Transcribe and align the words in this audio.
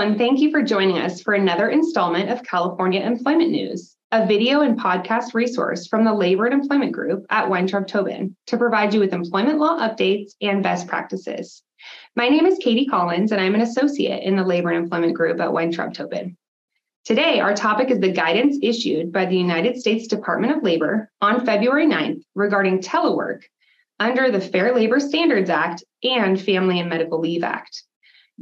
and 0.00 0.16
thank 0.16 0.40
you 0.40 0.50
for 0.50 0.62
joining 0.62 0.96
us 0.96 1.20
for 1.20 1.34
another 1.34 1.68
installment 1.68 2.30
of 2.30 2.42
California 2.42 3.02
Employment 3.02 3.50
News, 3.50 3.96
a 4.12 4.26
video 4.26 4.62
and 4.62 4.78
podcast 4.78 5.34
resource 5.34 5.86
from 5.86 6.04
the 6.04 6.14
Labor 6.14 6.46
and 6.46 6.54
Employment 6.54 6.92
Group 6.92 7.26
at 7.28 7.50
Weintraub 7.50 7.86
Tobin 7.86 8.34
to 8.46 8.56
provide 8.56 8.94
you 8.94 9.00
with 9.00 9.12
employment 9.12 9.58
law 9.58 9.78
updates 9.78 10.32
and 10.40 10.62
best 10.62 10.86
practices. 10.86 11.62
My 12.16 12.30
name 12.30 12.46
is 12.46 12.58
Katie 12.62 12.86
Collins, 12.86 13.30
and 13.30 13.42
I'm 13.42 13.54
an 13.54 13.60
associate 13.60 14.22
in 14.22 14.36
the 14.36 14.42
Labor 14.44 14.70
and 14.70 14.82
Employment 14.82 15.12
Group 15.12 15.38
at 15.38 15.52
Weintraub 15.52 15.92
Tobin. 15.92 16.34
Today, 17.04 17.40
our 17.40 17.54
topic 17.54 17.90
is 17.90 18.00
the 18.00 18.12
guidance 18.12 18.58
issued 18.62 19.12
by 19.12 19.26
the 19.26 19.36
United 19.36 19.78
States 19.78 20.06
Department 20.06 20.56
of 20.56 20.62
Labor 20.62 21.10
on 21.20 21.44
February 21.44 21.86
9th 21.86 22.22
regarding 22.34 22.80
telework 22.80 23.42
under 23.98 24.30
the 24.30 24.40
Fair 24.40 24.74
Labor 24.74 24.98
Standards 24.98 25.50
Act 25.50 25.84
and 26.02 26.40
Family 26.40 26.80
and 26.80 26.88
Medical 26.88 27.20
Leave 27.20 27.44
Act. 27.44 27.82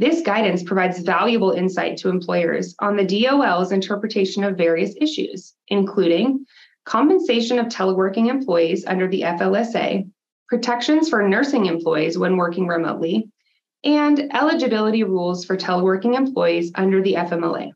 This 0.01 0.23
guidance 0.23 0.62
provides 0.62 1.01
valuable 1.01 1.51
insight 1.51 1.97
to 1.98 2.09
employers 2.09 2.77
on 2.79 2.97
the 2.97 3.05
DOL's 3.05 3.73
interpretation 3.73 4.45
of 4.45 4.57
various 4.57 4.95
issues, 5.01 5.55
including 5.66 6.47
compensation 6.84 7.59
of 7.59 7.66
teleworking 7.66 8.29
employees 8.29 8.87
under 8.87 9.09
the 9.09 9.23
FLSA, 9.23 10.09
protections 10.48 11.09
for 11.09 11.29
nursing 11.29 11.66
employees 11.66 12.16
when 12.16 12.37
working 12.37 12.69
remotely, 12.69 13.29
and 13.83 14.33
eligibility 14.33 15.02
rules 15.02 15.45
for 15.45 15.57
teleworking 15.57 16.16
employees 16.16 16.71
under 16.77 17.02
the 17.02 17.15
FMLA. 17.15 17.73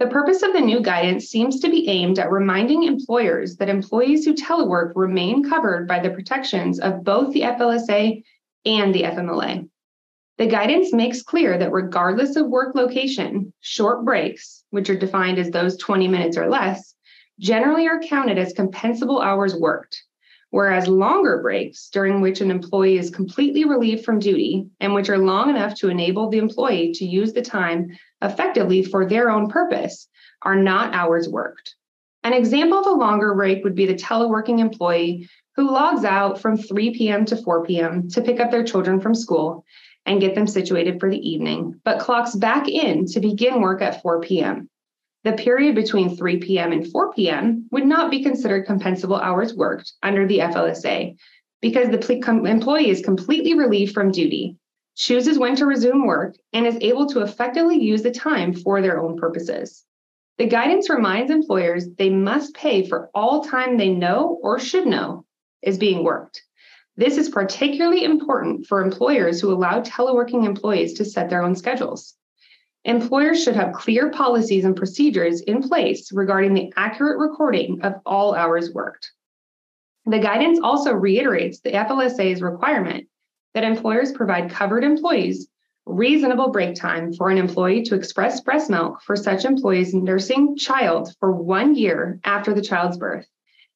The 0.00 0.08
purpose 0.08 0.42
of 0.42 0.52
the 0.54 0.60
new 0.60 0.80
guidance 0.80 1.26
seems 1.26 1.60
to 1.60 1.70
be 1.70 1.88
aimed 1.88 2.18
at 2.18 2.32
reminding 2.32 2.82
employers 2.82 3.56
that 3.58 3.68
employees 3.68 4.24
who 4.24 4.34
telework 4.34 4.94
remain 4.96 5.48
covered 5.48 5.86
by 5.86 6.00
the 6.00 6.10
protections 6.10 6.80
of 6.80 7.04
both 7.04 7.32
the 7.32 7.42
FLSA 7.42 8.24
and 8.64 8.92
the 8.92 9.02
FMLA. 9.02 9.68
The 10.40 10.46
guidance 10.46 10.94
makes 10.94 11.22
clear 11.22 11.58
that 11.58 11.70
regardless 11.70 12.34
of 12.34 12.46
work 12.46 12.74
location, 12.74 13.52
short 13.60 14.06
breaks, 14.06 14.64
which 14.70 14.88
are 14.88 14.96
defined 14.96 15.38
as 15.38 15.50
those 15.50 15.76
20 15.76 16.08
minutes 16.08 16.38
or 16.38 16.48
less, 16.48 16.94
generally 17.38 17.86
are 17.86 18.00
counted 18.00 18.38
as 18.38 18.54
compensable 18.54 19.22
hours 19.22 19.54
worked, 19.54 20.02
whereas 20.48 20.88
longer 20.88 21.42
breaks, 21.42 21.90
during 21.90 22.22
which 22.22 22.40
an 22.40 22.50
employee 22.50 22.96
is 22.96 23.10
completely 23.10 23.66
relieved 23.66 24.02
from 24.02 24.18
duty 24.18 24.64
and 24.80 24.94
which 24.94 25.10
are 25.10 25.18
long 25.18 25.50
enough 25.50 25.74
to 25.74 25.90
enable 25.90 26.30
the 26.30 26.38
employee 26.38 26.92
to 26.94 27.04
use 27.04 27.34
the 27.34 27.42
time 27.42 27.88
effectively 28.22 28.82
for 28.82 29.04
their 29.04 29.28
own 29.28 29.46
purpose, 29.46 30.08
are 30.40 30.56
not 30.56 30.94
hours 30.94 31.28
worked. 31.28 31.74
An 32.24 32.32
example 32.32 32.78
of 32.78 32.86
a 32.86 32.92
longer 32.92 33.34
break 33.34 33.62
would 33.62 33.74
be 33.74 33.84
the 33.84 33.94
teleworking 33.94 34.58
employee 34.58 35.28
who 35.56 35.70
logs 35.70 36.06
out 36.06 36.40
from 36.40 36.56
3 36.56 36.94
p.m. 36.94 37.26
to 37.26 37.36
4 37.36 37.66
p.m. 37.66 38.08
to 38.08 38.22
pick 38.22 38.40
up 38.40 38.50
their 38.50 38.64
children 38.64 39.00
from 39.00 39.14
school 39.14 39.66
and 40.06 40.20
get 40.20 40.34
them 40.34 40.46
situated 40.46 40.98
for 40.98 41.10
the 41.10 41.28
evening, 41.28 41.80
but 41.84 42.00
clocks 42.00 42.34
back 42.34 42.68
in 42.68 43.06
to 43.06 43.20
begin 43.20 43.60
work 43.60 43.82
at 43.82 44.02
4 44.02 44.20
p.m. 44.20 44.68
The 45.24 45.32
period 45.32 45.74
between 45.74 46.16
3 46.16 46.38
p.m. 46.38 46.72
and 46.72 46.90
4 46.90 47.12
p.m. 47.12 47.66
would 47.70 47.86
not 47.86 48.10
be 48.10 48.22
considered 48.22 48.66
compensable 48.66 49.20
hours 49.20 49.54
worked 49.54 49.92
under 50.02 50.26
the 50.26 50.38
FLSA 50.38 51.16
because 51.60 51.90
the 51.90 52.44
employee 52.46 52.88
is 52.88 53.02
completely 53.02 53.54
relieved 53.54 53.92
from 53.92 54.10
duty, 54.10 54.56
chooses 54.96 55.38
when 55.38 55.54
to 55.56 55.66
resume 55.66 56.06
work, 56.06 56.36
and 56.54 56.66
is 56.66 56.78
able 56.80 57.06
to 57.06 57.20
effectively 57.20 57.78
use 57.78 58.02
the 58.02 58.10
time 58.10 58.54
for 58.54 58.80
their 58.80 58.98
own 58.98 59.18
purposes. 59.18 59.84
The 60.38 60.46
guidance 60.46 60.88
reminds 60.88 61.30
employers 61.30 61.86
they 61.98 62.08
must 62.08 62.54
pay 62.54 62.88
for 62.88 63.10
all 63.14 63.44
time 63.44 63.76
they 63.76 63.90
know 63.90 64.38
or 64.42 64.58
should 64.58 64.86
know 64.86 65.26
is 65.60 65.76
being 65.76 66.02
worked. 66.02 66.42
This 66.96 67.16
is 67.16 67.28
particularly 67.28 68.04
important 68.04 68.66
for 68.66 68.82
employers 68.82 69.40
who 69.40 69.52
allow 69.52 69.80
teleworking 69.80 70.44
employees 70.44 70.94
to 70.94 71.04
set 71.04 71.30
their 71.30 71.42
own 71.42 71.54
schedules. 71.56 72.14
Employers 72.84 73.42
should 73.42 73.56
have 73.56 73.72
clear 73.72 74.10
policies 74.10 74.64
and 74.64 74.76
procedures 74.76 75.40
in 75.42 75.62
place 75.62 76.12
regarding 76.12 76.54
the 76.54 76.72
accurate 76.76 77.18
recording 77.18 77.80
of 77.82 77.94
all 78.06 78.34
hours 78.34 78.72
worked. 78.72 79.12
The 80.06 80.18
guidance 80.18 80.58
also 80.62 80.92
reiterates 80.92 81.60
the 81.60 81.72
FLSA's 81.72 82.42
requirement 82.42 83.06
that 83.54 83.64
employers 83.64 84.12
provide 84.12 84.50
covered 84.50 84.84
employees 84.84 85.48
reasonable 85.86 86.50
break 86.50 86.74
time 86.74 87.12
for 87.12 87.30
an 87.30 87.38
employee 87.38 87.82
to 87.82 87.94
express 87.94 88.40
breast 88.40 88.70
milk 88.70 89.02
for 89.02 89.16
such 89.16 89.44
employees 89.44 89.92
nursing 89.94 90.56
child 90.56 91.14
for 91.18 91.32
one 91.32 91.74
year 91.74 92.20
after 92.24 92.54
the 92.54 92.62
child's 92.62 92.96
birth 92.96 93.26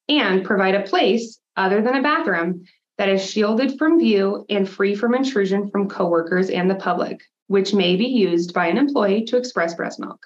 and 0.08 0.44
provide 0.44 0.74
a 0.74 0.82
place 0.82 1.40
other 1.56 1.82
than 1.82 1.96
a 1.96 2.02
bathroom 2.02 2.64
that 2.98 3.08
is 3.08 3.28
shielded 3.28 3.78
from 3.78 3.98
view 3.98 4.44
and 4.48 4.68
free 4.68 4.94
from 4.94 5.14
intrusion 5.14 5.68
from 5.70 5.88
coworkers 5.88 6.50
and 6.50 6.70
the 6.70 6.76
public, 6.76 7.22
which 7.48 7.74
may 7.74 7.96
be 7.96 8.06
used 8.06 8.54
by 8.54 8.66
an 8.66 8.78
employee 8.78 9.24
to 9.24 9.36
express 9.36 9.74
breast 9.74 9.98
milk. 9.98 10.24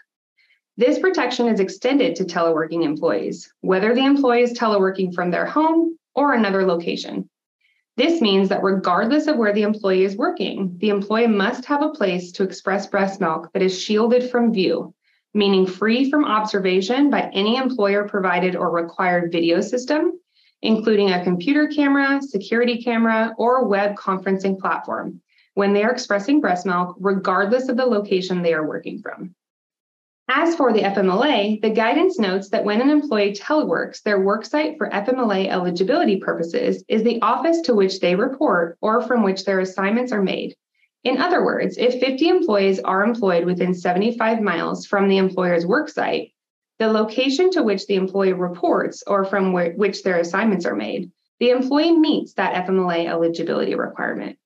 This 0.76 0.98
protection 0.98 1.48
is 1.48 1.60
extended 1.60 2.14
to 2.16 2.24
teleworking 2.24 2.84
employees, 2.84 3.52
whether 3.62 3.94
the 3.94 4.04
employee 4.04 4.42
is 4.42 4.52
teleworking 4.52 5.12
from 5.14 5.30
their 5.30 5.46
home 5.46 5.98
or 6.14 6.34
another 6.34 6.64
location. 6.64 7.28
This 7.96 8.20
means 8.20 8.48
that 8.50 8.62
regardless 8.62 9.26
of 9.26 9.38
where 9.38 9.52
the 9.52 9.62
employee 9.62 10.04
is 10.04 10.16
working, 10.16 10.76
the 10.78 10.90
employee 10.90 11.26
must 11.26 11.64
have 11.64 11.82
a 11.82 11.90
place 11.90 12.30
to 12.32 12.44
express 12.44 12.86
breast 12.86 13.20
milk 13.20 13.50
that 13.52 13.62
is 13.62 13.80
shielded 13.80 14.30
from 14.30 14.52
view, 14.52 14.94
meaning 15.34 15.66
free 15.66 16.08
from 16.08 16.24
observation 16.24 17.10
by 17.10 17.28
any 17.32 17.56
employer 17.56 18.06
provided 18.06 18.54
or 18.54 18.70
required 18.70 19.32
video 19.32 19.60
system 19.60 20.12
including 20.62 21.10
a 21.10 21.24
computer 21.24 21.68
camera, 21.68 22.20
security 22.22 22.82
camera, 22.82 23.34
or 23.38 23.66
web 23.66 23.96
conferencing 23.96 24.58
platform 24.58 25.20
when 25.54 25.72
they 25.72 25.82
are 25.82 25.90
expressing 25.90 26.40
breast 26.40 26.64
milk, 26.66 26.96
regardless 27.00 27.68
of 27.68 27.76
the 27.76 27.84
location 27.84 28.42
they 28.42 28.54
are 28.54 28.66
working 28.66 29.00
from. 29.02 29.34
As 30.30 30.54
for 30.54 30.72
the 30.74 30.82
FMLA, 30.82 31.62
the 31.62 31.70
guidance 31.70 32.18
notes 32.18 32.50
that 32.50 32.64
when 32.64 32.82
an 32.82 32.90
employee 32.90 33.32
teleworks, 33.32 34.02
their 34.02 34.20
worksite 34.20 34.76
for 34.76 34.90
FMLA 34.90 35.48
eligibility 35.48 36.18
purposes 36.18 36.84
is 36.86 37.02
the 37.02 37.20
office 37.22 37.62
to 37.62 37.74
which 37.74 37.98
they 38.00 38.14
report 38.14 38.76
or 38.82 39.00
from 39.00 39.22
which 39.22 39.44
their 39.44 39.60
assignments 39.60 40.12
are 40.12 40.22
made. 40.22 40.54
In 41.02 41.16
other 41.18 41.44
words, 41.44 41.78
if 41.78 41.98
50 41.98 42.28
employees 42.28 42.78
are 42.80 43.02
employed 43.02 43.46
within 43.46 43.72
75 43.72 44.42
miles 44.42 44.84
from 44.84 45.08
the 45.08 45.16
employer's 45.16 45.64
worksite, 45.64 46.32
the 46.78 46.88
location 46.88 47.50
to 47.50 47.62
which 47.62 47.86
the 47.86 47.96
employee 47.96 48.32
reports 48.32 49.02
or 49.06 49.24
from 49.24 49.52
which 49.52 50.02
their 50.02 50.18
assignments 50.18 50.64
are 50.64 50.76
made, 50.76 51.10
the 51.40 51.50
employee 51.50 51.96
meets 51.96 52.34
that 52.34 52.66
FMLA 52.66 53.06
eligibility 53.06 53.74
requirement. 53.74 54.38